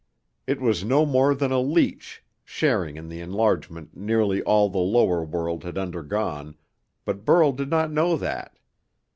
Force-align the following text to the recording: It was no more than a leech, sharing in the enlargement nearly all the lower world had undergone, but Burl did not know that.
It 0.47 0.59
was 0.59 0.83
no 0.83 1.05
more 1.05 1.35
than 1.35 1.51
a 1.51 1.59
leech, 1.59 2.23
sharing 2.43 2.97
in 2.97 3.07
the 3.07 3.19
enlargement 3.21 3.95
nearly 3.95 4.41
all 4.41 4.67
the 4.67 4.79
lower 4.79 5.23
world 5.23 5.63
had 5.63 5.77
undergone, 5.77 6.55
but 7.05 7.23
Burl 7.23 7.51
did 7.51 7.69
not 7.69 7.91
know 7.91 8.17
that. 8.17 8.57